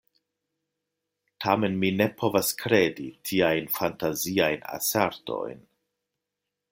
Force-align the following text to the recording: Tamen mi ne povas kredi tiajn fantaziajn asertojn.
Tamen 1.45 1.75
mi 1.83 1.91
ne 1.97 2.07
povas 2.21 2.49
kredi 2.63 3.05
tiajn 3.31 3.69
fantaziajn 3.77 4.67
asertojn. 4.79 5.63